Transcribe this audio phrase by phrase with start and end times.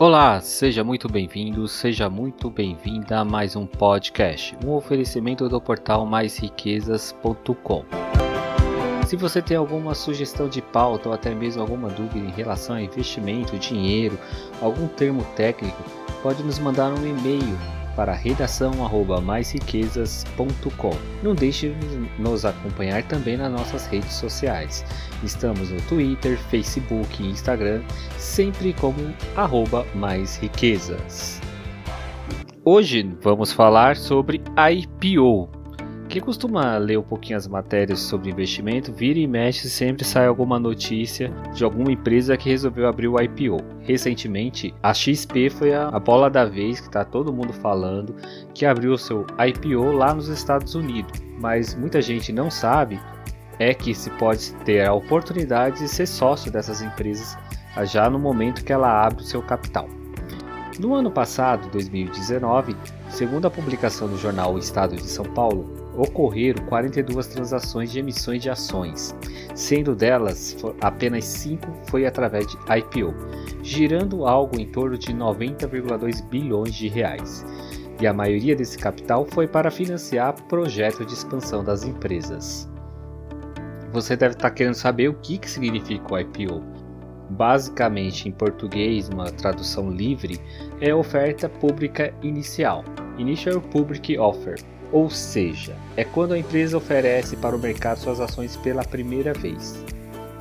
[0.00, 6.06] Olá, seja muito bem-vindo, seja muito bem-vinda a mais um podcast, um oferecimento do portal
[6.06, 7.84] maisriquezas.com.
[9.08, 12.80] Se você tem alguma sugestão de pauta ou até mesmo alguma dúvida em relação a
[12.82, 14.16] investimento, dinheiro,
[14.62, 15.82] algum termo técnico,
[16.22, 17.58] pode nos mandar um e-mail
[17.98, 20.96] para redação@maisriquezas.com.
[21.20, 24.84] Não deixe de nos acompanhar também nas nossas redes sociais.
[25.24, 27.82] Estamos no Twitter, Facebook e Instagram,
[28.16, 31.40] sempre como arroba mais riquezas.
[32.64, 35.48] Hoje vamos falar sobre IPO,
[36.08, 40.58] quem costuma ler um pouquinho as matérias sobre investimento, vira e mexe sempre sai alguma
[40.58, 43.58] notícia de alguma empresa que resolveu abrir o IPO.
[43.82, 48.16] Recentemente, a XP foi a, a bola da vez que está todo mundo falando
[48.54, 51.12] que abriu seu IPO lá nos Estados Unidos.
[51.38, 52.98] Mas muita gente não sabe
[53.58, 57.36] é que se pode ter a oportunidade de ser sócio dessas empresas
[57.84, 59.88] já no momento que ela abre o seu capital.
[60.78, 62.76] No ano passado, 2019,
[63.10, 68.40] segundo a publicação do jornal O Estado de São Paulo, ocorreram 42 transações de emissões
[68.40, 69.14] de ações,
[69.54, 73.14] sendo delas apenas 5 foi através de IPO,
[73.62, 77.44] girando algo em torno de 90,2 bilhões de reais.
[78.00, 82.70] E a maioria desse capital foi para financiar projetos de expansão das empresas.
[83.92, 86.62] Você deve estar querendo saber o que, que significa o IPO.
[87.30, 90.40] Basicamente, em português, uma tradução livre,
[90.80, 92.84] é oferta pública inicial,
[93.18, 94.56] Initial Public Offer,
[94.92, 99.84] ou seja, é quando a empresa oferece para o mercado suas ações pela primeira vez.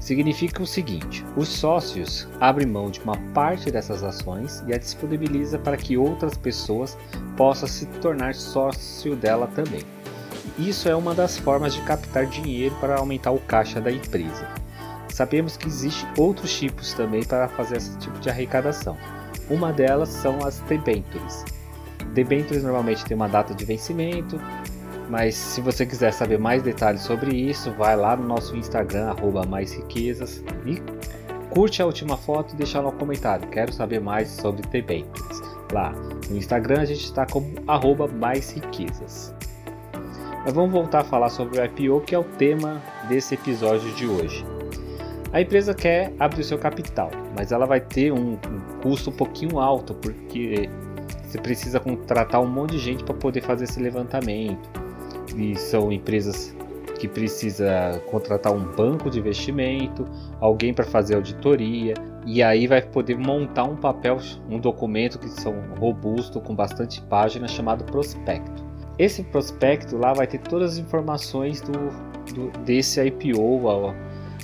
[0.00, 5.58] Significa o seguinte: os sócios abrem mão de uma parte dessas ações e a disponibiliza
[5.58, 6.98] para que outras pessoas
[7.36, 9.82] possam se tornar sócio dela também.
[10.58, 14.48] Isso é uma das formas de captar dinheiro para aumentar o caixa da empresa.
[15.08, 18.96] Sabemos que existem outros tipos também para fazer esse tipo de arrecadação.
[19.48, 21.44] Uma delas são as debentures,
[22.12, 24.38] Debêntures normalmente tem uma data de vencimento,
[25.08, 29.44] mas se você quiser saber mais detalhes sobre isso, vai lá no nosso Instagram, arroba
[29.46, 30.80] mais riquezas, e
[31.50, 33.48] curte a última foto e deixa no comentário.
[33.48, 35.40] Quero saber mais sobre debêntures.
[35.72, 35.92] Lá
[36.28, 39.34] no Instagram a gente está como arroba mais riquezas.
[40.44, 44.06] Mas vamos voltar a falar sobre o IPO, que é o tema desse episódio de
[44.06, 44.44] hoje.
[45.32, 49.12] A empresa quer abrir o seu capital, mas ela vai ter um, um custo um
[49.12, 50.68] pouquinho alto, porque
[51.32, 54.70] você precisa contratar um monte de gente para poder fazer esse levantamento.
[55.34, 56.54] E são empresas
[56.98, 60.04] que precisa contratar um banco de investimento,
[60.38, 61.94] alguém para fazer auditoria,
[62.26, 67.50] e aí vai poder montar um papel, um documento que são robusto com bastante páginas
[67.50, 68.62] chamado prospecto.
[68.98, 71.72] Esse prospecto lá vai ter todas as informações do,
[72.34, 73.94] do desse IPO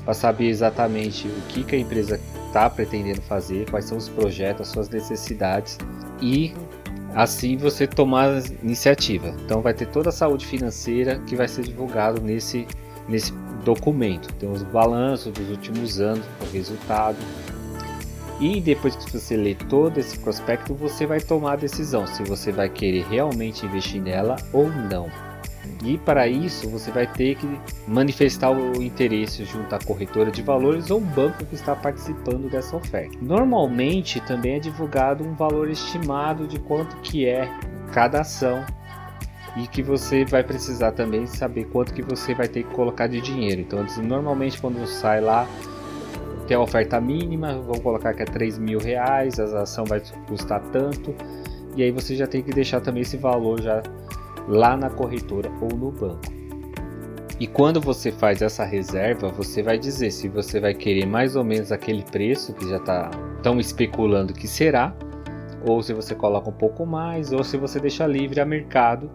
[0.05, 4.63] para saber exatamente o que, que a empresa está pretendendo fazer, quais são os projetos,
[4.63, 5.79] as suas necessidades
[6.21, 6.55] e
[7.19, 9.35] assim você tomar iniciativa.
[9.45, 12.65] Então vai ter toda a saúde financeira que vai ser divulgado nesse,
[13.09, 13.33] nesse
[13.65, 14.33] documento.
[14.35, 17.17] Tem os balanços dos últimos anos, o resultado.
[18.41, 22.53] E depois que você ler todo esse prospecto, você vai tomar a decisão se você
[22.53, 25.11] vai querer realmente investir nela ou não.
[25.85, 27.47] E para isso você vai ter que
[27.87, 33.17] manifestar o interesse junto à corretora de valores ou banco que está participando dessa oferta.
[33.21, 37.49] Normalmente também é divulgado um valor estimado de quanto que é
[37.93, 38.65] cada ação
[39.57, 43.21] e que você vai precisar também saber quanto que você vai ter que colocar de
[43.21, 43.61] dinheiro.
[43.61, 45.47] Então normalmente quando sai lá
[46.47, 50.63] tem a oferta mínima, vamos colocar que é 3 mil reais, a ação vai custar
[50.73, 51.15] tanto
[51.77, 53.83] e aí você já tem que deixar também esse valor já
[54.49, 56.39] lá na corretora ou no banco.
[57.41, 61.45] E quando você faz essa reserva, você vai dizer se você vai querer mais ou
[61.45, 63.11] menos aquele preço que já está
[63.43, 64.93] tão especulando que será,
[65.65, 69.09] ou se você coloca um pouco mais, ou se você deixa livre a mercado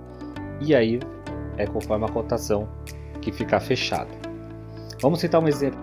[0.61, 0.99] e aí
[1.57, 2.69] é conforme a cotação
[3.21, 4.09] que ficar fechado.
[5.01, 5.79] Vamos citar um exemplo.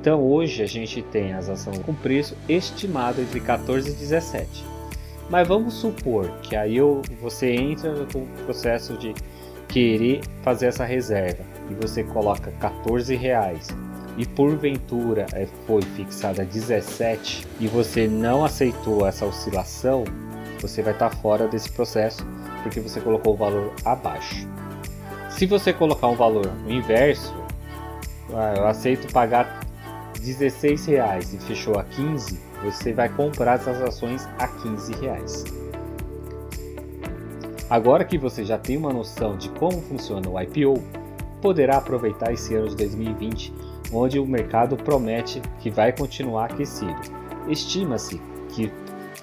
[0.00, 4.77] Então hoje a gente tem as ações com preço estimado entre 14 e 17.
[5.30, 8.06] Mas vamos supor que aí eu, você entra no
[8.44, 9.14] processo de
[9.68, 13.68] querer fazer essa reserva e você coloca 14 reais
[14.16, 20.04] e porventura é, foi fixada 17 e você não aceitou essa oscilação,
[20.60, 22.26] você vai estar fora desse processo
[22.62, 24.48] porque você colocou o valor abaixo.
[25.30, 27.36] Se você colocar um valor inverso,
[28.34, 29.57] ah, eu aceito pagar
[30.20, 35.44] 16 reais e fechou a 15, você vai comprar essas ações a 15 reais.
[37.70, 40.82] Agora que você já tem uma noção de como funciona o IPO,
[41.42, 43.52] poderá aproveitar esse ano de 2020,
[43.92, 46.96] onde o mercado promete que vai continuar aquecido.
[47.46, 48.72] Estima-se que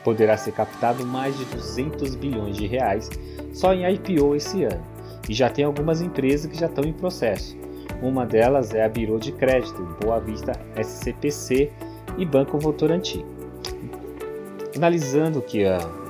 [0.04, 3.10] poderá ser captado mais de 200 bilhões de reais
[3.52, 4.84] só em IPO esse ano.
[5.28, 7.58] E já tem algumas empresas que já estão em processo.
[8.06, 11.72] Uma delas é a Biro de Crédito, Boa Vista SCPC
[12.20, 13.26] e Banco Votorantim.
[14.76, 15.64] Analisando que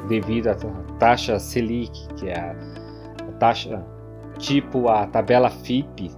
[0.10, 0.56] devido à
[1.00, 3.82] taxa Selic, que é a taxa
[4.38, 6.12] tipo a tabela FIP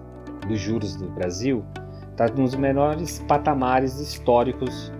[0.47, 1.63] dos juros do Brasil,
[2.09, 4.91] está nos menores patamares históricos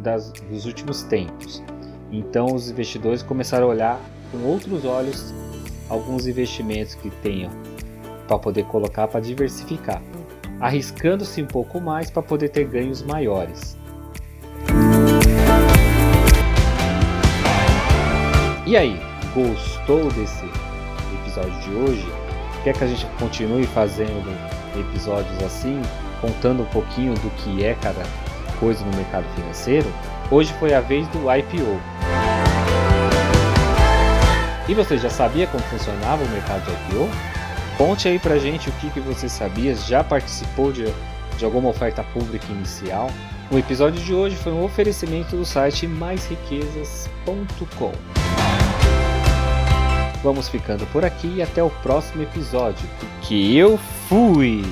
[0.00, 1.62] das, dos últimos tempos.
[2.10, 4.00] Então os investidores começaram a olhar
[4.32, 5.32] com outros olhos
[5.88, 7.75] alguns investimentos que tenham
[8.26, 10.02] para poder colocar para diversificar,
[10.60, 13.76] arriscando-se um pouco mais para poder ter ganhos maiores.
[18.66, 19.00] E aí,
[19.32, 20.44] gostou desse
[21.22, 22.06] episódio de hoje?
[22.64, 24.28] Quer que a gente continue fazendo
[24.76, 25.80] episódios assim,
[26.20, 28.02] contando um pouquinho do que é cada
[28.58, 29.86] coisa no mercado financeiro?
[30.30, 31.80] Hoje foi a vez do IPO.
[34.68, 37.08] E você já sabia como funcionava o mercado de IPO?
[37.76, 40.86] Conte aí pra gente o que, que você sabia, já participou de,
[41.36, 43.10] de alguma oferta pública inicial?
[43.50, 47.92] O episódio de hoje foi um oferecimento do site maisriquezas.com.
[50.22, 53.78] Vamos ficando por aqui e até o próximo episódio, porque eu
[54.08, 54.62] fui!